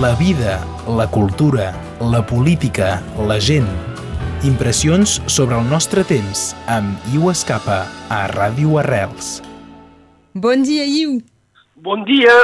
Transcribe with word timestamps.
la 0.00 0.14
vida, 0.14 0.60
la 0.86 1.10
cultura, 1.10 1.72
la 2.00 2.26
política, 2.26 3.02
la 3.26 3.40
gent. 3.40 3.68
Impressions 4.44 5.22
sobre 5.26 5.56
el 5.56 5.64
nostre 5.70 6.04
temps 6.04 6.50
amb 6.68 7.00
Iu 7.14 7.30
Escapa 7.32 7.86
a 8.12 8.18
Ràdio 8.28 8.76
Arrels. 8.82 9.40
Bon 10.34 10.60
dia, 10.66 10.84
Iu. 10.84 11.22
Bon 11.80 12.04
dia. 12.04 12.34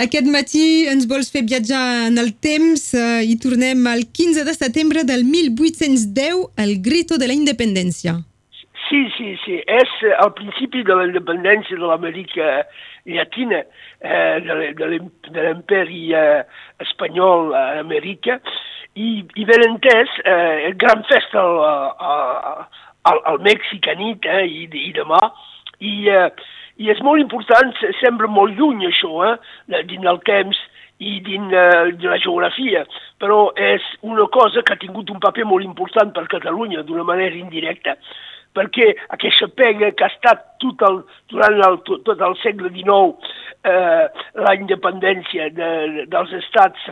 Aquest 0.00 0.24
matí 0.32 0.86
ens 0.88 1.04
vols 1.10 1.28
fer 1.28 1.44
viatjar 1.44 2.06
en 2.06 2.16
el 2.22 2.32
temps 2.32 2.94
eh, 2.94 3.28
i 3.28 3.36
tornem 3.36 3.84
al 3.90 4.06
15 4.08 4.46
de 4.48 4.56
setembre 4.56 5.04
del 5.04 5.26
1810, 5.28 6.48
el 6.56 6.78
Grito 6.80 7.20
de 7.20 7.28
la 7.28 7.36
Independència. 7.36 8.22
Sí, 8.90 9.08
sí, 9.16 9.36
sí. 9.44 9.60
És 9.70 9.90
el 10.02 10.32
principi 10.34 10.80
de 10.82 10.96
la 10.98 11.04
independència 11.06 11.78
de 11.78 11.86
l'Amèrica 11.86 12.64
Llatina, 13.06 13.60
eh, 14.02 14.40
de 14.42 14.88
l'imperi 14.90 16.08
eh, 16.18 16.40
espanyol 16.82 17.54
a 17.54 17.62
Amèrica, 17.84 18.40
i, 18.98 19.22
i 19.22 19.44
ben 19.46 19.62
entès, 19.68 20.16
eh, 20.26 20.72
gran 20.74 21.04
festa 21.06 21.38
al, 21.38 22.66
al, 23.06 23.20
al 23.30 23.38
Mèxic 23.46 23.86
a 23.86 23.94
nit 24.00 24.26
eh, 24.26 24.42
i, 24.42 24.66
i 24.88 24.90
demà, 24.96 25.20
i, 25.78 25.92
eh, 26.10 26.26
i 26.82 26.90
és 26.90 27.02
molt 27.06 27.22
important, 27.22 27.70
sembla 28.00 28.26
molt 28.26 28.58
lluny 28.58 28.88
això, 28.88 29.12
eh, 29.30 29.84
dins 29.86 30.10
el 30.10 30.18
temps 30.26 30.58
i 30.98 31.20
dins 31.30 31.54
eh, 31.54 31.92
de 31.94 32.10
la 32.10 32.18
geografia, 32.18 32.82
però 33.22 33.52
és 33.54 33.86
una 34.02 34.26
cosa 34.34 34.66
que 34.66 34.74
ha 34.74 34.82
tingut 34.82 35.14
un 35.14 35.22
paper 35.22 35.46
molt 35.46 35.64
important 35.64 36.10
per 36.16 36.26
Catalunya 36.34 36.82
d'una 36.82 37.06
manera 37.06 37.38
indirecta, 37.38 37.94
perquè 38.56 38.90
aquesta 39.14 39.48
pega 39.56 39.92
que 39.94 40.06
ha 40.06 40.12
estat 40.12 40.44
tot 40.62 40.82
el, 40.88 41.00
durant 41.32 41.58
el, 41.68 41.78
tot, 41.86 42.02
tot 42.08 42.20
el 42.26 42.36
segle 42.42 42.70
XIX, 42.74 43.32
eh, 43.70 44.06
la 44.46 44.54
independència 44.58 45.50
de, 45.56 45.70
dels 46.10 46.32
estats 46.40 46.90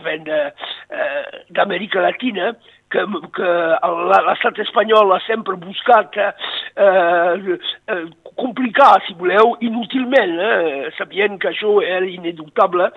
d'Amèrica 1.55 2.03
Latina, 2.05 2.53
que, 2.89 3.05
que 3.37 3.49
l'estat 4.25 4.59
espanyol 4.65 5.13
ha 5.13 5.19
sempre 5.27 5.57
buscat 5.61 6.17
eh, 6.17 6.31
eh, 6.79 8.05
complicar, 8.39 9.01
si 9.05 9.13
voleu, 9.13 9.57
inútilment, 9.61 10.39
eh, 10.39 10.91
sabient 10.97 11.37
que 11.39 11.49
això 11.49 11.81
era 11.83 12.05
ineductable, 12.05 12.89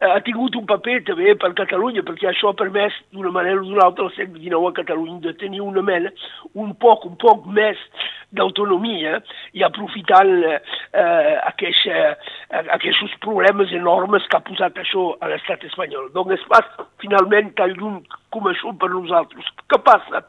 eh, 0.00 0.10
ha 0.10 0.20
tingut 0.20 0.56
un 0.56 0.66
paper 0.66 1.00
també 1.08 1.34
per 1.40 1.54
Catalunya, 1.56 2.04
perquè 2.04 2.28
això 2.28 2.50
ha 2.50 2.58
permès 2.58 2.92
d'una 3.12 3.32
manera 3.32 3.60
o 3.60 3.64
d'una 3.64 3.86
altra 3.86 4.04
al 4.04 4.14
segle 4.16 4.40
XIX 4.40 4.68
a 4.68 4.76
Catalunya 4.80 5.20
de 5.20 5.32
tenir 5.40 5.62
una 5.62 5.82
mena, 5.82 6.12
un 6.54 6.74
poc, 6.74 7.06
un 7.06 7.16
poc 7.16 7.46
més 7.46 7.78
d'autonomia 8.32 9.20
i 9.52 9.64
aprofitant 9.64 10.32
eh, 10.44 11.36
aquests, 11.50 11.86
eh, 11.86 12.64
aquests 12.76 13.16
problemes 13.24 13.72
enormes 13.72 14.26
que 14.28 14.36
ha 14.36 14.44
posat 14.44 14.80
això 14.80 15.12
a 15.20 15.28
l'estat 15.32 15.64
espanyol. 15.68 16.10
Donc 16.16 16.32
és 16.32 16.44
pas 16.48 16.68
finalment 17.00 17.52
tan 17.56 17.72
lluny 17.76 18.02
com 18.32 18.48
això 18.48 18.72
per 18.76 18.90
nosaltres. 18.92 19.48
Què 19.68 19.80
passa? 19.84 20.24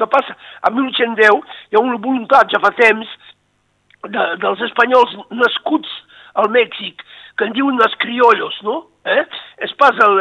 Què 0.00 0.08
passa? 0.08 0.36
A 0.64 0.72
1810 0.72 1.56
hi 1.70 1.76
ha 1.76 1.84
una 1.84 2.00
voluntat 2.00 2.52
ja 2.52 2.60
fa 2.62 2.72
temps 2.78 3.08
de, 4.08 4.22
dels 4.40 4.62
espanyols 4.70 5.16
nascuts 5.36 5.90
al 6.40 6.48
Mèxic, 6.54 7.02
que 7.36 7.48
en 7.48 7.54
diuen 7.56 7.80
els 7.84 7.96
criollos, 8.00 8.56
no? 8.64 8.84
Eh? 9.08 9.22
És, 9.64 9.72
pas 9.80 9.96
el, 10.04 10.18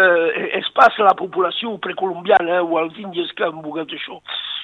és 0.58 0.68
pas 0.76 0.96
la 1.04 1.14
població 1.20 1.76
precolombiana 1.84 2.60
eh, 2.60 2.64
o 2.64 2.80
els 2.82 2.98
índies 3.00 3.32
que 3.36 3.46
han 3.46 3.60
volgut 3.60 3.92
això. 3.96 4.20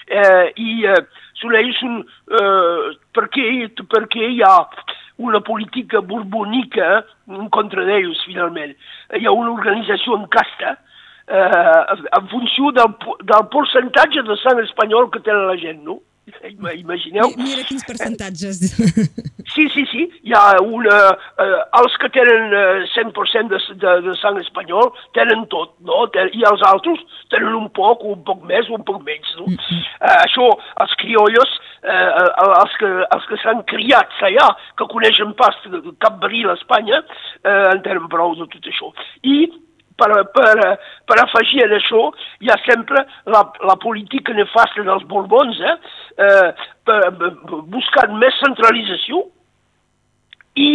Eh, 0.07 0.51
I 0.61 0.85
eh, 0.91 1.01
són, 1.41 1.99
eh, 2.39 2.93
perquè, 3.15 3.47
perquè 3.91 4.29
hi 4.31 4.41
ha 4.45 4.55
una 5.25 5.39
política 5.43 6.01
borbonica 6.03 7.03
en 7.31 7.49
contra 7.55 7.85
d'ells, 7.87 8.23
finalment. 8.27 8.75
Hi 9.15 9.27
ha 9.27 9.35
una 9.35 9.53
organització 9.53 10.17
en 10.19 10.27
casta, 10.31 10.75
eh, 10.75 10.94
en 11.27 12.27
funció 12.29 12.71
del, 12.71 12.91
del 13.23 13.47
percentatge 13.53 14.21
de 14.27 14.35
sang 14.43 14.59
espanyol 14.63 15.09
que 15.11 15.23
té 15.25 15.33
la 15.33 15.57
gent, 15.57 15.81
no? 15.83 15.99
Imagineu? 16.73 17.29
Mira 17.37 17.63
quins 17.67 17.85
percentatges. 17.85 18.61
Sí, 19.55 19.69
sí, 19.69 19.85
sí. 19.91 20.03
Hi 20.25 20.33
ha 20.33 20.57
una... 20.59 20.95
Eh, 21.39 21.59
els 21.79 21.93
que 22.01 22.09
tenen 22.11 22.53
eh, 22.57 22.87
100% 22.91 23.51
de, 23.53 23.59
de, 23.83 23.91
de 24.07 24.15
sang 24.17 24.39
espanyol 24.41 24.89
tenen 25.15 25.45
tot, 25.53 25.75
no? 25.85 26.01
I 26.11 26.41
els 26.49 26.63
altres 26.65 27.03
tenen 27.31 27.53
un 27.53 27.69
poc, 27.77 28.03
un 28.09 28.23
poc 28.27 28.41
més, 28.49 28.71
un 28.73 28.83
poc 28.87 29.03
menys, 29.05 29.35
no? 29.37 29.45
Mm 29.45 29.59
-hmm. 29.59 29.83
eh, 30.01 30.17
això, 30.25 30.49
els 30.83 30.95
criollos, 31.01 31.51
eh, 31.83 32.09
els 32.63 32.73
que, 32.81 32.89
els 33.15 33.25
que 33.29 33.37
s'han 33.43 33.61
criat 33.71 34.09
allà, 34.21 34.49
que 34.77 34.91
coneixen 34.91 35.33
pas 35.33 35.55
cap 35.99 36.19
baril 36.19 36.49
a 36.49 36.57
Espanya, 36.57 37.03
eh, 37.45 37.69
en 37.73 37.81
tenen 37.85 38.09
prou 38.09 38.35
de 38.35 38.49
tot 38.49 38.65
això. 38.65 38.91
I 39.23 39.51
per, 39.99 40.09
per, 40.35 40.55
per 41.07 41.17
afegir 41.21 41.63
a 41.63 41.69
això 41.77 42.09
hi 42.43 42.51
ha 42.51 42.57
sempre 42.65 43.05
la, 43.31 43.45
la 43.67 43.77
política 43.81 44.33
nefasta 44.35 44.83
dels 44.83 45.05
Borbons, 45.11 45.59
eh? 45.59 45.77
eh 46.25 46.49
per, 46.85 46.99
buscant 47.71 48.13
més 48.21 48.35
centralització 48.43 49.23
i 50.55 50.69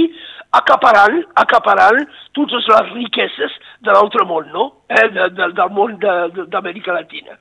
acaparant, 0.57 1.21
acaparant 1.39 2.01
totes 2.37 2.67
les 2.73 2.93
riqueses 2.97 3.57
de 3.87 3.95
l'altre 3.95 4.27
món, 4.27 4.49
no? 4.55 4.67
Eh? 4.89 5.07
De, 5.15 5.29
de, 5.37 5.51
del 5.57 5.75
món 5.77 5.97
d'Amèrica 6.01 6.97
Latina. 6.97 7.39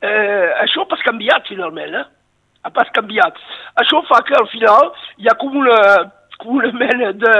Eh, 0.00 0.48
això 0.64 0.86
pas 0.88 1.02
canviat, 1.06 1.48
finalment, 1.48 1.96
eh? 1.96 2.06
Ha 2.64 2.70
pas 2.76 2.88
canviat. 2.92 3.36
Això 3.80 4.02
fa 4.08 4.20
que, 4.28 4.36
al 4.36 4.48
final, 4.52 4.90
hi 5.20 5.30
ha 5.30 5.36
com 5.40 5.56
una, 5.56 5.78
com 6.40 6.58
una 6.60 6.72
mena 6.76 7.14
de, 7.16 7.34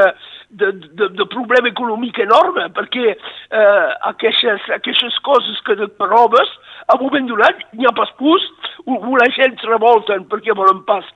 de, 0.51 0.73
de, 0.73 1.09
de 1.15 1.27
problema 1.31 1.71
econòmic 1.71 2.19
enorme, 2.25 2.67
perquè 2.75 3.15
eh, 3.15 3.89
aquestes, 4.11 4.67
aquestes 4.75 5.19
coses 5.27 5.63
que 5.67 5.77
et 5.79 6.03
robes, 6.03 6.53
a 6.91 6.97
un 6.99 7.07
moment 7.07 7.29
donat 7.31 7.63
n'hi 7.77 7.87
ha 7.87 7.95
pas 7.95 8.11
pus, 8.19 8.45
la 8.87 9.29
gent 9.37 9.55
es 9.55 9.67
revolten 9.69 10.27
perquè 10.31 10.57
volen 10.57 10.83
pas 10.89 11.07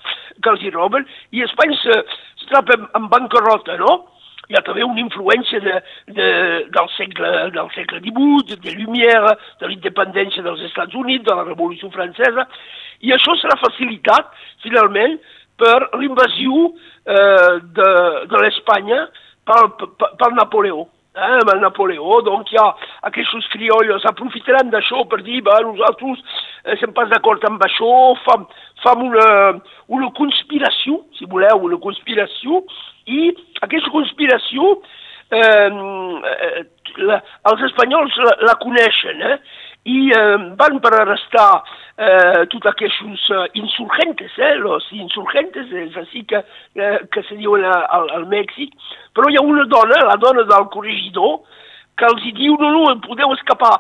que 0.41 0.51
els 0.53 0.63
hi 0.63 0.71
roben, 0.75 1.07
i 1.35 1.43
Espanya 1.43 1.79
se, 1.83 2.01
se 2.43 2.51
trapa 2.53 2.79
en, 2.79 2.87
en 3.01 3.09
bancarrota, 3.11 3.79
no? 3.81 4.05
Hi 4.51 4.59
ha 4.59 4.63
també 4.67 4.85
una 4.85 5.01
influència 5.01 5.61
de, 5.65 5.79
de, 6.13 6.27
del, 6.71 6.89
segle, 6.99 7.31
del 7.55 7.71
segle 7.75 8.03
XVIII, 8.05 8.59
de 8.61 8.75
Lumière, 8.77 9.33
de 9.61 9.71
l'independència 9.71 10.45
dels 10.45 10.61
Estats 10.69 10.95
Units, 11.01 11.25
de 11.25 11.35
la 11.35 11.47
Revolució 11.49 11.89
Francesa, 11.95 12.45
i 13.05 13.15
això 13.17 13.35
serà 13.41 13.57
facilitat, 13.63 14.29
finalment, 14.63 15.17
per 15.57 15.79
l'invasió 16.01 16.69
eh, 16.69 17.61
de, 17.79 17.91
de 18.31 18.41
l'Espanya 18.43 19.05
per, 19.49 19.63
per, 19.79 20.11
per 20.21 20.31
Napoleó. 20.35 20.87
Eh, 21.15 21.31
amb 21.39 21.51
el 21.53 21.61
Napoleó, 21.63 22.17
doncs 22.27 22.51
hi 22.51 22.59
ha 22.59 22.67
aquests 23.07 23.47
criollos 23.53 24.03
aprofitaran 24.11 24.73
d'això 24.73 25.05
per 25.07 25.21
dir, 25.23 25.45
va, 25.47 25.61
nosaltres 25.63 26.19
eh, 26.19 26.73
estem 26.75 26.91
pas 26.97 27.07
d'acord 27.13 27.45
amb 27.47 27.63
això, 27.63 27.91
fam, 28.25 28.49
fam 28.83 29.05
una, 29.07 29.29
una 29.95 30.11
conspiració, 30.19 31.05
si 31.15 31.31
voleu, 31.31 31.63
una 31.69 31.79
conspiració, 31.85 32.65
i 33.07 33.31
aquesta 33.63 33.95
conspiració 33.95 34.73
eh, 35.31 35.71
eh, 36.35 36.65
la, 37.07 37.21
els 37.53 37.63
espanyols 37.69 38.19
la, 38.25 38.35
la 38.51 38.59
coneixen, 38.63 39.23
eh? 39.23 39.39
I 39.85 40.11
eh, 40.17 40.37
van 40.57 40.79
per 40.81 40.93
arrestar 40.97 41.49
eh, 41.97 42.45
tots 42.51 42.71
aquests 42.71 43.29
uh, 43.31 43.45
insurgentes, 43.61 44.33
eh, 44.39 44.55
los 44.57 44.87
insurgentes, 44.97 45.71
és 45.71 45.97
així 46.01 46.25
que, 46.31 46.41
eh, 46.75 46.99
que 47.13 47.23
se 47.29 47.37
diuen 47.37 47.67
al, 47.69 48.09
al 48.17 48.25
Mèxic, 48.31 48.73
però 49.15 49.29
hi 49.29 49.39
ha 49.39 49.45
una 49.45 49.67
dona, 49.69 50.01
la 50.09 50.17
dona 50.21 50.47
del 50.49 50.69
corregidor, 50.73 51.43
que 51.99 52.09
els 52.09 52.25
diu, 52.33 52.57
no, 52.59 52.73
no, 52.75 52.97
podeu 53.05 53.37
escapar. 53.37 53.77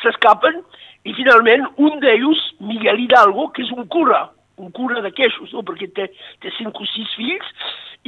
S'escapen, 0.00 0.62
i 1.04 1.14
finalment 1.16 1.66
un 1.82 2.00
d'ells, 2.00 2.40
Miguel 2.64 3.02
Hidalgo, 3.04 3.50
que 3.52 3.66
és 3.66 3.74
un 3.74 3.86
cura, 3.92 4.28
un 4.60 4.70
cura 4.76 5.02
de 5.04 5.12
queixos, 5.16 5.52
no? 5.52 5.64
perquè 5.66 5.90
té, 5.96 6.10
té 6.40 6.52
cinc 6.56 6.78
o 6.80 6.88
sis 6.88 7.12
fills, 7.18 7.54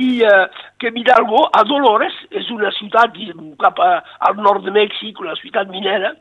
i 0.01 0.23
eh, 0.25 0.45
que 0.81 0.93
Hidalgo, 0.95 1.47
a 1.53 1.67
Dolores, 1.69 2.15
és 2.31 2.49
una 2.55 2.71
ciutat 2.79 3.17
cap 3.61 3.81
a, 3.83 3.95
al 4.29 4.39
nord 4.41 4.65
de 4.65 4.73
Mèxic, 4.73 5.21
una 5.21 5.37
ciutat 5.41 5.69
minera, 5.73 6.15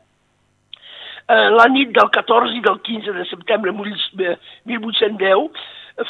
eh, 1.28 1.48
la 1.54 1.68
nit 1.72 1.92
del 1.94 2.10
14 2.10 2.56
i 2.58 2.64
del 2.64 2.80
15 2.82 3.14
de 3.18 3.28
setembre 3.30 3.72
de 3.72 4.36
1810 4.66 5.50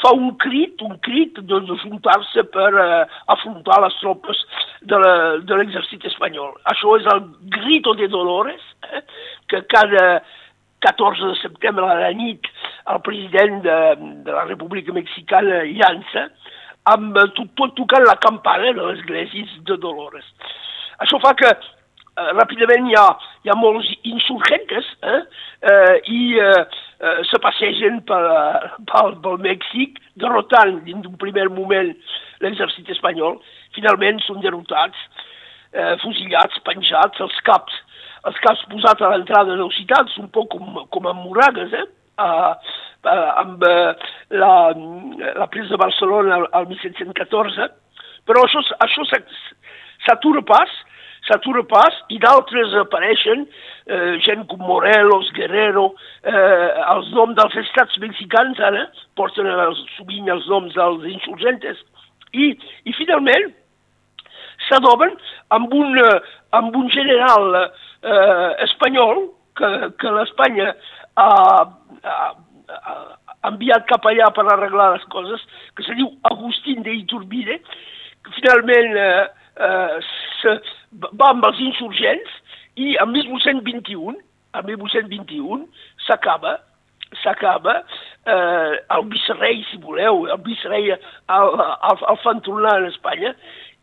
fa 0.01 0.13
un 0.15 0.31
crit, 0.39 0.81
un 0.81 0.97
crit 1.03 1.39
de, 1.39 1.59
de 1.67 1.77
juntar-se 1.81 2.45
per 2.53 2.69
eh, 2.71 3.01
afrontar 3.35 3.81
les 3.83 3.97
tropes 3.99 4.39
de 4.87 4.99
l'exèrcit 5.57 6.05
espanyol. 6.07 6.53
Això 6.71 6.95
és 6.99 7.09
el 7.11 7.25
Grito 7.57 7.93
de 7.99 8.07
Dolores, 8.11 8.63
eh, 8.89 9.03
que 9.51 9.63
cada 9.71 10.23
14 10.83 11.31
de 11.31 11.35
setembre 11.41 11.87
a 11.87 11.99
la 11.99 12.11
nit 12.15 12.47
el 12.91 12.99
president 13.03 13.61
de, 13.63 13.77
de 14.25 14.31
la 14.31 14.43
República 14.49 14.95
Mexicana 14.95 15.63
llança 15.67 16.27
amb 16.91 17.15
tot, 17.37 17.53
tot 17.55 17.75
tocant 17.77 18.03
la 18.07 18.19
campana 18.23 18.73
de 18.75 18.89
l'església 18.89 19.63
de 19.67 19.77
Dolores. 19.79 20.25
Això 21.03 21.19
fa 21.23 21.31
que 21.39 21.51
eh, 22.17 22.31
ràpidament 22.39 22.89
hi 22.89 22.97
ha, 22.99 23.05
hi 23.43 23.51
ha 23.51 23.57
molts 23.59 23.89
insurgentes 24.09 24.89
eh? 25.03 25.21
eh, 25.71 25.95
i 26.13 26.21
eh, 26.41 26.63
eh, 26.99 27.21
se 27.29 27.39
passegen 27.43 28.01
pel, 28.09 28.29
pel, 28.91 29.15
pel 29.23 29.39
Mèxic, 29.45 30.01
derrotant 30.21 30.79
dins 30.87 31.05
d'un 31.05 31.17
primer 31.21 31.49
moment 31.53 31.93
l'exèrcit 32.43 32.89
espanyol. 32.95 33.39
Finalment 33.77 34.19
són 34.25 34.43
derrotats, 34.43 35.07
eh, 35.73 35.95
fusillats, 36.03 36.61
penjats, 36.67 37.23
els 37.23 37.41
caps 37.47 37.81
els 38.29 38.39
que 38.39 38.51
has 38.51 38.63
posat 38.71 39.01
a 39.03 39.11
l'entrada 39.11 39.57
dels 39.59 39.75
citats, 39.75 40.15
un 40.21 40.29
poc 40.31 40.53
com, 40.53 40.79
com 40.93 41.09
amb 41.09 41.25
Moragues, 41.25 41.73
eh? 41.75 41.85
Uh, 42.23 42.53
uh, 43.09 43.29
amb 43.41 43.63
uh, 43.67 44.11
la, 44.37 44.53
la 45.41 45.47
presa 45.51 45.73
de 45.73 45.79
Barcelona 45.81 46.37
al, 46.37 46.47
al 46.59 46.67
1714, 46.69 47.67
però 48.29 48.45
això, 48.45 48.61
això 48.85 49.07
s'atura 50.05 50.43
pas, 50.47 50.71
s'atura 51.27 51.63
pas 51.69 51.97
i 52.11 52.19
d'altres 52.19 52.75
apareixen, 52.81 53.45
eh, 53.87 54.19
gent 54.25 54.45
com 54.51 54.63
Morelos, 54.67 55.31
Guerrero, 55.37 55.93
eh, 56.23 56.69
els 56.95 57.11
noms 57.15 57.35
dels 57.39 57.57
estats 57.63 57.97
mexicans 58.03 58.59
ara 58.59 58.87
porten 59.15 59.47
els, 59.47 59.83
sovint 59.97 60.29
els 60.29 60.47
noms 60.51 60.73
dels 60.75 61.07
insurgentes 61.13 61.79
i, 62.33 62.51
i 62.85 62.95
finalment 62.97 63.51
s'adoben 64.67 65.15
amb, 65.55 65.73
un, 65.73 65.97
eh, 65.99 66.19
amb 66.59 66.75
un 66.75 66.89
general 66.93 67.59
eh, 67.61 68.49
espanyol 68.67 69.27
que, 69.57 69.69
que 70.01 70.13
l'Espanya 70.15 70.71
ha, 71.19 71.29
ha, 72.03 72.17
ha 72.73 72.95
enviat 73.49 73.87
cap 73.89 74.05
allà 74.09 74.29
per 74.35 74.45
arreglar 74.47 74.93
les 74.95 75.05
coses, 75.13 75.41
que 75.75 75.85
se 75.85 75.95
diu 75.99 76.09
Agustín 76.31 76.83
de 76.85 76.95
Iturbide, 77.03 77.59
que 78.23 78.35
finalment 78.39 78.97
eh, 78.97 79.25
eh, 79.67 80.57
va 81.23 81.31
amb 81.31 81.47
els 81.47 81.59
insurgents 81.63 82.37
i 82.75 82.95
en 82.99 83.11
1821, 83.13 84.19
en 84.59 84.69
1821 84.69 85.65
s'acaba 86.07 86.59
s'acaba 87.21 87.75
eh, 88.25 88.73
el 88.95 89.03
vicerrei, 89.11 89.61
si 89.69 89.77
voleu, 89.77 90.25
el 90.33 90.39
vicerrei 90.45 90.93
el, 90.93 91.01
el, 91.29 91.99
el 92.09 92.17
fan 92.23 92.41
tornar 92.45 92.79
a 92.79 92.87
Espanya 92.89 93.35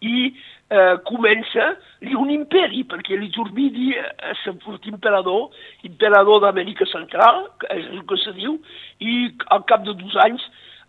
i 0.03 0.33
eh, 0.71 0.97
comença 1.07 1.75
un 2.19 2.33
imperi, 2.35 2.83
perquè 2.91 3.19
l'Iturbidi 3.21 3.93
és 3.95 4.43
un 4.51 4.89
imperador, 4.95 5.51
imperador 5.87 6.43
d'Amèrica 6.43 6.89
Central, 6.91 7.45
és 7.71 7.87
el 7.93 8.03
que 8.09 8.19
se 8.25 8.35
diu, 8.39 8.59
i 8.99 9.31
al 9.55 9.63
cap 9.71 9.87
de 9.87 9.95
dos 10.01 10.19
anys 10.27 10.43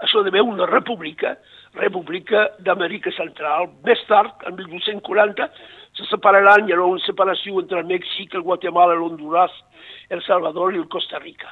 això 0.06 0.24
deveu 0.25 0.48
una 0.50 0.68
república, 0.69 1.36
república 1.77 2.48
d'Amèrica 2.65 3.13
Central. 3.15 3.69
Més 3.86 4.01
tard, 4.09 4.33
en 4.48 4.57
1840, 4.57 5.48
se 5.98 6.07
separaran, 6.09 6.65
hi 6.68 6.75
haurà 6.75 6.88
una 6.94 7.06
separació 7.06 7.62
entre 7.62 7.81
el 7.81 7.89
Mèxic, 7.89 8.36
el 8.36 8.45
Guatemala, 8.48 8.98
l'Honduras, 8.98 9.53
el 10.09 10.24
Salvador 10.25 10.75
i 10.75 10.81
el 10.81 10.89
Costa 10.92 11.19
Rica. 11.19 11.51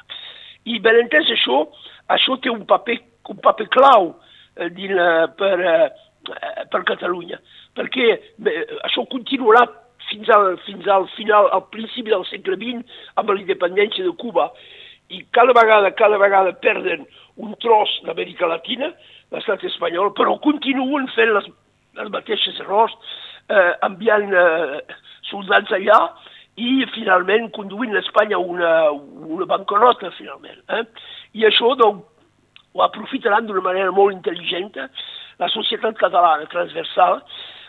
I 0.68 0.80
ben 0.84 0.98
entès 1.04 1.30
això, 1.32 1.64
això 2.12 2.36
té 2.42 2.52
un 2.52 2.66
paper, 2.68 2.98
un 3.32 3.40
paper 3.44 3.68
clau 3.72 4.10
eh, 4.56 4.70
la, 4.92 5.10
per, 5.36 5.54
eh, 5.60 6.64
per 6.72 6.82
Catalunya, 6.88 7.38
perquè 7.76 8.10
bé, 8.44 8.56
això 8.88 9.06
continuarà 9.12 9.64
fins 10.10 10.28
al, 10.34 10.56
fins 10.66 10.88
al 10.90 11.06
final, 11.14 11.48
al 11.54 11.68
principi 11.72 12.10
del 12.10 12.26
segle 12.28 12.58
XX, 12.58 13.00
amb 13.20 13.30
la 13.30 13.40
independència 13.40 14.04
de 14.04 14.12
Cuba, 14.20 14.50
i 15.10 15.24
cada 15.34 15.54
vegada, 15.56 15.90
cada 15.98 16.18
vegada 16.18 16.52
perden 16.62 17.06
un 17.40 17.54
tros 17.62 17.90
d'Amèrica 18.06 18.46
Latina, 18.46 18.90
l'estat 19.34 19.64
espanyol, 19.66 20.12
però 20.16 20.36
continuen 20.44 21.08
fent 21.14 21.32
les, 21.34 21.48
les 21.98 22.10
mateixes 22.14 22.60
errors, 22.62 22.94
eh, 23.50 23.72
enviant 23.86 24.30
eh, 24.30 24.80
soldats 25.30 25.72
allà 25.74 26.00
i 26.60 26.84
finalment 26.94 27.50
conduint 27.56 27.94
l'Espanya 27.94 28.38
a 28.38 28.44
una, 28.54 28.72
una 28.92 29.48
bancarrota, 29.50 30.12
finalment. 30.18 30.60
Eh? 30.76 30.84
I 31.40 31.46
això 31.48 31.74
doncs, 31.78 32.06
ho 32.70 32.84
aprofitaran 32.84 33.48
d'una 33.48 33.64
manera 33.64 33.90
molt 33.90 34.14
intel·ligent 34.14 34.76
la 35.40 35.48
societat 35.48 35.96
catalana 36.00 36.48
transversal, 36.52 37.22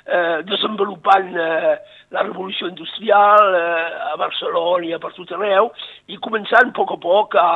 eh, 0.06 0.42
desenvolupant 0.50 1.30
eh, 1.36 1.76
la 2.12 2.26
revolució 2.28 2.68
industrial 2.68 3.56
eh, 3.56 3.86
a 4.12 4.18
Barcelona 4.20 4.90
i 4.90 4.96
a 4.96 5.00
per 5.00 5.14
tot 5.16 5.32
arreu, 5.38 5.72
i 6.12 6.20
començant 6.20 6.72
a 6.72 6.76
poc 6.76 6.98
a 6.98 7.00
poc 7.02 7.40
a, 7.40 7.48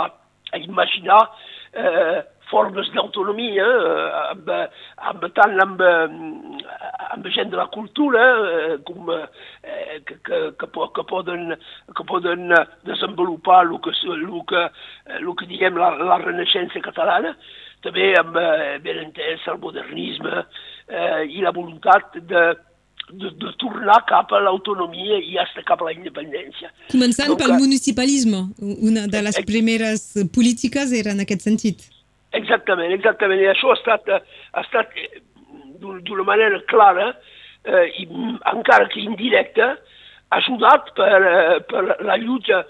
a 0.56 0.62
imaginar 0.64 1.20
eh, 1.74 2.24
formes 2.50 2.90
d'autonomia, 2.94 3.66
eh, 3.66 4.06
amb, 4.32 4.52
amb, 5.12 5.28
tant 5.36 5.60
amb, 5.64 5.84
amb 7.10 7.30
gent 7.36 7.52
de 7.52 7.60
la 7.60 7.68
cultura 7.74 8.24
eh, 8.52 8.78
com, 8.88 9.12
eh, 9.12 10.00
que, 10.06 10.20
que, 10.22 10.42
que, 10.62 10.70
que, 10.70 11.06
poden, 11.10 11.56
que 11.96 12.08
poden 12.08 12.54
desenvolupar 12.86 13.66
el 13.66 13.78
que, 13.82 13.96
el 14.16 14.26
que, 14.48 14.66
el 15.20 15.32
que 15.36 15.50
diguem 15.52 15.82
la, 15.82 15.96
la 15.98 16.22
renaixença 16.24 16.84
catalana, 16.86 17.36
també 17.86 18.12
amb 18.20 18.38
eh, 18.42 18.78
ben 18.84 19.04
entès 19.06 19.44
el 19.52 19.60
modernisme 19.62 20.42
eh, 20.42 21.24
i 21.30 21.44
la 21.46 21.54
voluntat 21.56 22.18
de, 22.18 22.46
de, 23.12 23.32
de 23.42 23.52
tornar 23.62 24.00
cap 24.10 24.34
a 24.34 24.42
l'autonomia 24.44 25.20
i 25.22 25.38
fins 25.54 25.68
cap 25.68 25.82
a 25.82 25.90
la 25.90 25.96
independència. 25.96 26.72
Començant 26.92 27.34
Donc, 27.34 27.44
pel 27.44 27.58
municipalisme, 27.62 28.42
una 28.92 29.06
de 29.12 29.22
les 29.28 29.40
primeres 29.48 30.08
polítiques 30.36 30.94
era 30.94 31.14
en 31.16 31.24
aquest 31.26 31.46
sentit. 31.46 31.86
Exactament, 32.36 32.92
exactament. 32.92 33.42
I 33.42 33.52
això 33.54 33.72
ha 33.72 33.80
estat, 33.80 34.10
ha 34.12 34.64
estat 34.66 34.96
eh, 35.00 35.22
d'una 35.80 36.26
manera 36.28 36.60
clara 36.72 37.12
eh, 37.14 37.86
i 38.02 38.08
encara 38.52 38.90
que 38.92 39.04
indirecta, 39.04 39.76
ajudat 40.36 40.92
per, 40.98 41.14
eh, 41.22 41.60
per 41.70 41.84
la 42.04 42.18
lluita 42.18 42.66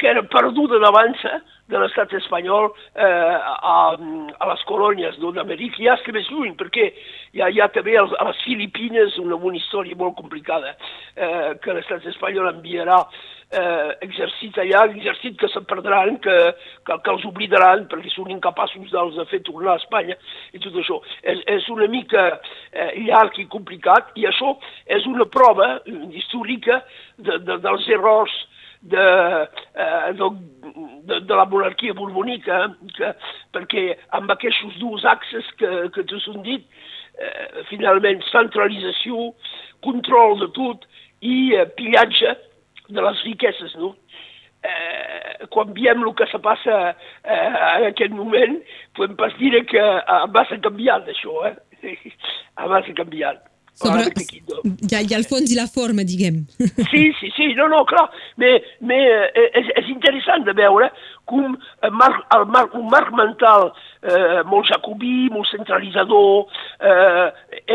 que 0.00 0.08
era 0.08 0.22
perduda 0.22 0.78
d'avança 0.80 1.40
de 1.70 1.80
l'estat 1.80 2.12
espanyol 2.18 2.70
eh, 2.94 3.06
a, 3.06 3.78
a 3.96 4.50
les 4.52 4.62
colònies 4.68 5.18
d'Amèrica, 5.22 5.82
ja 5.84 5.96
estem 5.98 6.18
més 6.18 6.30
lluny, 6.32 6.54
perquè 6.58 6.90
hi 7.34 7.42
ha, 7.42 7.50
hi 7.50 7.60
ha 7.62 7.70
també 7.74 7.96
els, 8.00 8.14
a 8.18 8.28
les 8.30 8.40
Filipines 8.46 9.18
una, 9.22 9.38
una 9.38 9.58
història 9.58 9.98
molt 9.98 10.18
complicada 10.18 10.74
eh, 10.74 11.52
que 11.62 11.76
l'estat 11.76 12.06
espanyol 12.10 12.50
enviarà 12.52 13.04
eh, 13.50 13.96
exercit 14.06 14.58
allà, 14.62 14.84
exercit 14.90 15.38
que 15.40 15.48
se'n 15.52 15.66
perdran, 15.70 16.18
que, 16.24 16.36
que, 16.86 16.98
que 17.04 17.14
els 17.14 17.26
oblidaran 17.28 17.86
perquè 17.90 18.12
són 18.14 18.30
incapaços 18.34 18.92
dels 18.92 19.18
de 19.18 19.26
fer 19.30 19.42
tornar 19.46 19.74
a 19.74 19.82
Espanya 19.82 20.16
i 20.54 20.62
tot 20.62 20.76
això. 20.82 21.00
És, 21.22 21.42
és 21.58 21.68
una 21.72 21.88
mica 21.90 22.26
eh, 22.30 22.92
llarg 23.08 23.38
i 23.42 23.48
complicat 23.50 24.14
i 24.20 24.28
això 24.30 24.54
és 24.86 25.06
una 25.10 25.26
prova 25.30 25.72
històrica 25.86 26.82
de, 27.18 27.40
de, 27.46 27.58
dels 27.64 27.90
errors 27.98 28.36
de, 28.80 29.06
eh, 29.74 30.12
de, 31.08 31.20
de 31.26 31.38
la 31.38 31.46
monarquia 31.48 31.94
borbonica, 31.96 32.62
que, 32.96 33.12
perquè 33.54 33.86
amb 34.16 34.32
aquests 34.34 34.78
dos 34.80 35.04
axes 35.08 35.48
que, 35.60 35.70
que 35.94 36.04
t'ho 36.08 36.20
són 36.24 36.42
dit, 36.46 36.66
eh, 37.20 37.64
finalment 37.70 38.22
centralització, 38.30 39.30
control 39.84 40.38
de 40.42 40.50
tot 40.56 40.86
i 41.20 41.52
eh, 41.56 41.66
pillatge 41.76 42.36
de 42.90 43.04
les 43.06 43.24
riqueses, 43.26 43.76
no? 43.80 43.94
Eh, 44.60 45.46
quan 45.54 45.70
veiem 45.76 46.02
el 46.04 46.12
que 46.18 46.26
se 46.28 46.40
passa 46.44 46.80
eh, 46.90 47.36
en 47.36 47.86
aquest 47.88 48.12
moment, 48.12 48.58
podem 48.98 49.16
pas 49.20 49.36
dir 49.40 49.64
que 49.70 49.80
ha 49.80 50.24
massa 50.34 50.60
canviat 50.60 51.08
això, 51.08 51.38
eh? 51.48 51.56
ha 52.60 52.68
massa 52.68 52.96
canviat. 52.98 53.49
Sobre, 53.80 54.02
hi, 54.12 54.92
ha, 54.92 55.00
hi 55.00 55.14
ha 55.14 55.18
el 55.18 55.24
fons 55.28 55.48
i 55.48 55.56
la 55.56 55.64
forma, 55.70 56.04
diguem. 56.04 56.42
Sí, 56.90 57.04
sí, 57.16 57.30
sí, 57.36 57.46
no, 57.56 57.68
no, 57.72 57.80
clar, 57.88 58.10
però 58.40 58.98
eh, 59.08 59.46
és, 59.62 59.70
és 59.80 59.88
interessant 59.88 60.44
de 60.44 60.52
veure 60.58 60.90
com 61.30 61.54
el 61.86 61.94
marc, 61.94 62.20
el 62.36 62.44
marc, 62.50 62.74
un 62.76 62.90
marc 62.92 63.10
mental 63.16 63.70
eh, 64.02 64.42
molt 64.50 64.68
jacobí, 64.68 65.30
molt 65.32 65.48
centralitzador, 65.52 66.50
eh, 66.90 67.26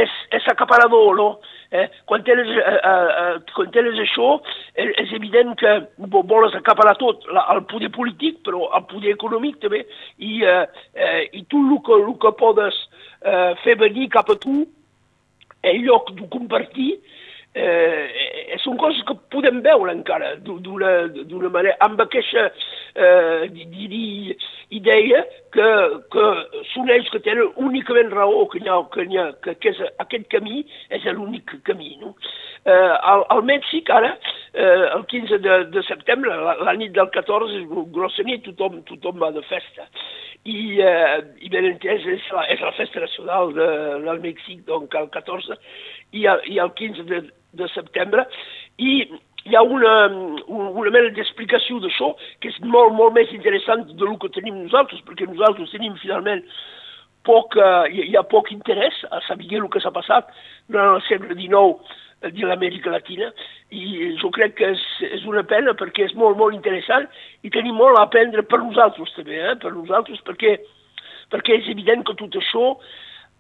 és, 0.04 0.16
és 0.38 0.48
acaparador, 0.52 1.16
no? 1.18 1.30
Eh? 1.76 1.88
Quan, 2.06 2.22
tens, 2.28 2.52
eh, 2.60 2.76
eh, 2.92 3.40
quan 3.56 3.72
tens 3.74 4.00
això, 4.04 4.36
és, 4.76 4.94
és 5.02 5.16
evident 5.18 5.56
que 5.60 5.74
vols 6.14 6.56
acaparar 6.60 6.96
tot, 7.02 7.26
la, 7.34 7.48
el 7.56 7.66
poder 7.72 7.90
polític, 7.96 8.44
però 8.46 8.70
el 8.78 8.86
poder 8.92 9.16
econòmic 9.16 9.58
també, 9.64 9.86
i, 10.20 10.38
eh, 10.46 10.64
eh, 10.94 11.22
i 11.34 11.46
tot 11.50 11.64
el 11.64 11.82
que, 11.88 12.00
el 12.04 12.16
que 12.22 12.36
podes 12.40 12.82
eh, 13.26 13.54
fer 13.66 13.80
venir 13.82 14.12
cap 14.14 14.30
a 14.32 14.40
tu, 14.46 14.64
en 15.66 15.82
lloc 15.84 16.14
de 16.16 16.28
compartir, 16.30 17.00
eh, 17.56 18.58
són 18.64 18.78
coses 18.82 19.02
que 19.08 19.16
podem 19.34 19.62
veure 19.66 19.94
encara 19.96 20.36
d'una 20.44 21.50
manera, 21.50 21.76
amb 21.86 22.02
aquesta 22.04 22.50
eh, 22.50 23.48
diria, 23.52 24.36
idea 24.76 25.22
que, 25.54 25.68
que 26.12 26.26
ells 26.96 27.12
que 27.14 27.22
tenen 27.24 27.54
únicament 27.62 28.12
raó, 28.14 28.46
que, 28.52 28.62
ha, 28.68 28.82
que, 28.94 29.08
ha, 29.20 29.28
que, 29.44 29.56
que 29.62 29.72
és, 29.72 29.82
aquest 30.04 30.28
camí 30.34 30.66
és 30.90 31.06
l'únic 31.14 31.56
camí. 31.68 31.96
No? 32.02 32.16
Eh, 32.66 32.94
al, 33.12 33.24
al 33.30 33.44
Mèxic, 33.46 33.90
ara, 33.94 34.16
eh, 34.54 34.86
el 34.98 35.06
15 35.12 35.40
de, 35.44 35.58
de 35.72 35.84
setembre, 35.86 36.36
la, 36.42 36.58
la 36.66 36.76
nit 36.80 36.96
del 36.96 37.12
14, 37.14 37.64
grossa 37.96 38.26
nit, 38.26 38.44
tothom, 38.50 38.82
tothom 38.90 39.22
va 39.22 39.32
de 39.36 39.46
festa. 39.46 39.88
I, 40.46 40.78
eh, 40.82 41.22
i 41.42 41.50
ben 41.50 41.66
entès, 41.72 42.04
és 42.10 42.26
la, 42.34 42.46
és 42.54 42.62
la 42.62 42.74
festa 42.78 43.02
nacional 43.02 43.54
de, 43.56 43.70
del 44.06 44.22
Mèxic, 44.26 44.66
donc 44.68 44.94
el 44.98 45.10
14, 45.14 45.58
i 46.18 46.26
i 46.26 46.60
el 46.62 46.74
15 46.78 47.06
de, 47.10 47.22
de 47.60 47.70
setembre, 47.74 48.28
i 48.78 49.02
hi 49.46 49.56
ha 49.56 49.62
una, 49.62 49.94
una 50.50 50.92
mena 50.94 51.12
d'explicació 51.14 51.78
d'això 51.84 52.14
que 52.42 52.50
és 52.50 52.58
molt, 52.64 52.96
molt 52.98 53.14
més 53.18 53.34
interessant 53.36 53.86
del 54.00 54.16
que 54.22 54.32
tenim 54.34 54.58
nosaltres, 54.64 55.04
perquè 55.06 55.28
nosaltres 55.30 55.74
tenim 55.74 55.94
finalment 56.02 56.42
poc, 57.26 57.58
eh, 57.58 58.08
hi 58.10 58.16
ha 58.18 58.26
poc 58.30 58.50
interès 58.54 59.04
a 59.12 59.22
saber 59.28 59.52
el 59.60 59.70
que 59.74 59.82
s'ha 59.82 59.94
passat 59.94 60.34
durant 60.70 60.96
el 60.96 61.06
segle 61.10 61.38
XIX 61.38 62.02
de 62.34 62.48
l'Amèrica 62.48 62.94
Latina 62.94 63.30
i 63.76 64.12
jo 64.22 64.32
crec 64.34 64.56
que 64.60 64.72
és, 64.74 64.84
és 65.12 65.26
una 65.30 65.44
pena 65.46 65.76
perquè 65.78 66.08
és 66.08 66.16
molt, 66.18 66.38
molt 66.40 66.56
interessant 66.56 67.06
i 67.46 67.52
tenim 67.54 67.78
molt 67.78 68.00
a 68.00 68.06
aprendre 68.08 68.46
per 68.50 68.64
nosaltres 68.64 69.14
també, 69.18 69.38
eh? 69.38 69.56
per 69.62 69.74
nosaltres 69.76 70.22
perquè, 70.26 70.56
perquè 71.34 71.60
és 71.60 71.70
evident 71.74 72.06
que 72.08 72.18
tot 72.18 72.38
això 72.40 72.72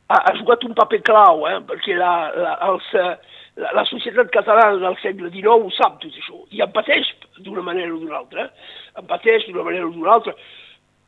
ha, 0.10 0.20
ha 0.20 0.36
jugat 0.38 0.66
un 0.68 0.76
paper 0.78 1.02
clau, 1.08 1.48
eh? 1.50 1.58
perquè 1.70 1.98
la, 1.98 2.14
la, 2.36 2.54
els, 2.70 2.92
la, 3.62 3.72
la 3.78 3.86
societat 3.88 4.32
catalana 4.34 4.78
del 4.82 4.98
segle 5.02 5.32
XIX 5.32 5.64
ho 5.64 5.72
sap 5.78 6.00
tot 6.04 6.12
això 6.12 6.42
i 6.52 6.62
en 6.64 6.72
pateix 6.76 7.08
d'una 7.40 7.64
manera 7.64 7.94
o 7.94 8.00
d'una 8.02 8.20
altra, 8.20 8.48
eh? 8.48 8.72
en 9.00 9.10
pateix 9.10 9.48
d'una 9.48 9.66
manera 9.68 9.88
o 9.88 9.94
d'una 9.96 10.14
altra 10.18 10.36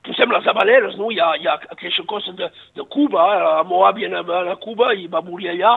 posem 0.08 0.32
les 0.32 0.46
habaneres, 0.48 0.96
no? 0.96 1.10
Hi 1.12 1.20
ha, 1.20 1.32
hi 1.36 1.48
ha 1.50 1.58
aquesta 1.74 2.04
cosa 2.08 2.32
de, 2.38 2.48
de 2.77 2.86
Cuba, 2.94 3.25
eh? 3.36 3.63
meva 3.68 3.89
àvia 3.89 4.08
anava 4.08 4.44
a 4.54 4.56
Cuba 4.63 4.94
i 4.96 5.08
va 5.12 5.24
morir 5.25 5.51
allà, 5.51 5.74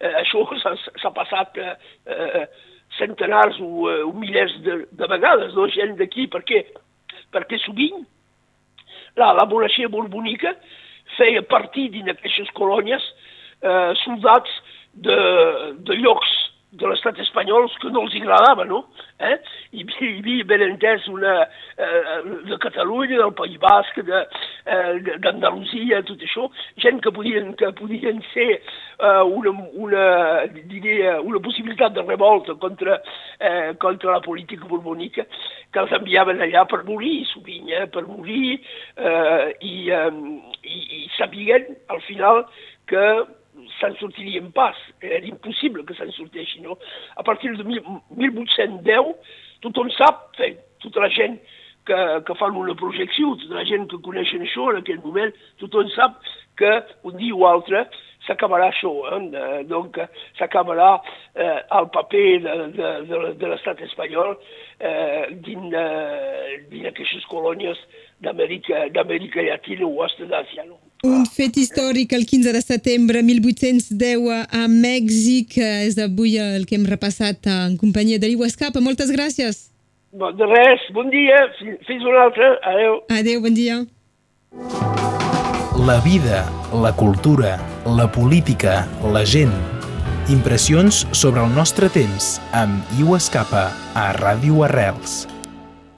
eh, 0.00 0.14
això 0.22 0.46
s'ha 1.02 1.12
passat 1.16 1.60
eh, 1.60 1.74
eh, 2.06 2.46
centenars 2.98 3.60
o, 3.60 3.90
eh, 3.90 4.00
o 4.06 4.12
milers 4.16 4.56
de, 4.64 4.78
de 4.90 5.10
vegades, 5.10 5.52
no? 5.58 5.68
gent 5.68 5.96
d'aquí, 6.00 6.28
perquè, 6.32 6.64
perquè 7.34 7.60
sovint 7.64 8.06
la, 9.20 9.32
la 9.36 9.46
monarquia 9.50 9.90
borbonica 9.92 10.54
feia 11.18 11.44
partir 11.46 11.90
d'aquestes 11.94 12.50
colònies 12.56 13.04
eh, 13.62 13.92
soldats 14.04 14.50
de, 14.94 15.20
de 15.86 16.00
llocs 16.02 16.32
de 16.78 16.88
l'estat 16.90 17.18
espanyol 17.22 17.68
que 17.80 17.90
no 17.92 18.02
els 18.04 18.14
agradava, 18.18 18.64
no? 18.66 18.80
Eh? 19.22 19.34
Hi, 19.76 19.84
hi 19.84 20.08
havia 20.18 20.46
ben 20.48 20.64
entès 20.66 21.06
una 21.10 21.34
eh, 21.44 22.16
de 22.48 22.58
Catalunya, 22.62 23.20
del 23.20 23.34
País 23.38 23.58
Basc, 23.62 24.00
d'Andalusia, 24.02 25.84
de, 25.86 26.00
eh, 26.00 26.06
tot 26.08 26.24
això, 26.26 26.48
gent 26.82 26.98
que 27.04 27.12
podien, 27.14 27.52
que 27.60 27.70
podien 27.78 28.18
ser 28.32 28.48
eh, 28.56 29.22
una, 29.22 29.54
una, 29.86 30.08
diria, 30.72 31.20
una 31.22 31.42
possibilitat 31.44 31.94
de 31.94 32.06
revolta 32.08 32.56
contra, 32.58 32.98
eh, 33.38 33.74
contra 33.78 34.16
la 34.16 34.24
política 34.24 34.66
borbonica, 34.70 35.28
que 35.70 35.82
els 35.84 35.94
enviaven 35.94 36.42
allà 36.42 36.66
per 36.70 36.82
morir, 36.88 37.20
sovint, 37.30 37.70
eh, 37.70 37.86
per 37.94 38.06
morir, 38.08 38.58
eh, 38.98 39.54
i, 39.62 39.76
eh, 39.94 40.10
i, 40.66 40.84
i 41.04 41.08
sabien, 41.20 41.70
al 41.94 42.02
final, 42.08 42.44
que 42.90 43.06
se'n 43.78 43.96
sortirien 44.00 44.50
pas. 44.56 44.78
Era 45.02 45.24
impossible 45.26 45.84
que 45.86 45.96
se'n 45.98 46.12
sorteixi, 46.16 46.60
no? 46.64 46.78
A 47.16 47.22
partir 47.26 47.54
de 47.56 47.64
1810, 47.64 49.12
tothom 49.64 49.90
sap, 49.96 50.30
tota 50.84 51.04
la 51.04 51.10
gent 51.12 51.38
que, 51.88 52.00
que 52.26 52.38
fan 52.40 52.56
una 52.56 52.74
projecció, 52.78 53.34
tota 53.40 53.60
la 53.60 53.66
gent 53.68 53.86
que 53.90 54.00
coneixen 54.04 54.44
això 54.46 54.70
en 54.72 54.80
aquell 54.80 55.02
moment, 55.04 55.34
tothom 55.62 55.90
sap 55.94 56.18
que 56.58 56.72
un 57.04 57.16
dia 57.18 57.34
o 57.34 57.46
altre 57.48 57.84
s'acabarà 58.24 58.70
això, 58.70 58.92
eh? 59.12 59.64
donc 59.68 59.98
s'acabarà 60.38 60.94
eh, 61.34 61.58
el 61.78 61.90
paper 61.92 62.28
de, 62.44 62.54
de, 62.76 62.92
de, 63.10 63.20
de 63.40 63.50
l'estat 63.50 63.82
espanyol 63.84 64.32
eh, 64.80 65.34
dins, 65.44 65.76
eh, 65.76 66.56
dins 66.70 66.88
aquestes 66.88 67.26
colònies 67.28 67.80
d'Amèrica 68.24 69.44
Llatina 69.44 69.84
o 69.84 70.00
Oest 70.00 70.24
d'Àsia. 70.30 70.64
No? 70.70 70.80
Un 71.04 71.26
fet 71.28 71.58
històric 71.60 72.14
el 72.16 72.24
15 72.24 72.54
de 72.56 72.64
setembre 72.64 73.20
1810 73.26 74.48
a 74.48 74.64
Mèxic 74.72 75.58
és 75.60 76.00
avui 76.00 76.38
el 76.40 76.64
que 76.64 76.78
hem 76.78 76.88
repassat 76.88 77.44
en 77.50 77.76
companyia 77.76 78.22
de 78.22 78.32
l'Iwascapa. 78.32 78.80
Moltes 78.80 79.12
gràcies. 79.12 79.73
Bon, 80.14 80.30
de 80.38 80.46
res, 80.46 80.82
bon 80.94 81.08
dia, 81.10 81.40
fins 81.58 82.04
una 82.06 82.20
altra, 82.28 82.52
adeu. 82.70 83.00
Adeu, 83.10 83.40
bon 83.42 83.56
dia. 83.56 83.80
La 85.88 85.98
vida, 86.06 86.44
la 86.70 86.94
cultura, 86.94 87.56
la 87.98 88.06
política, 88.06 88.84
la 89.10 89.24
gent. 89.26 89.50
Impressions 90.30 91.02
sobre 91.10 91.42
el 91.42 91.50
nostre 91.58 91.90
temps 91.90 92.36
amb 92.54 92.94
Iu 92.94 93.18
Escapa 93.18 93.72
a 93.98 94.12
Ràdio 94.22 94.62
Arrels. 94.70 95.24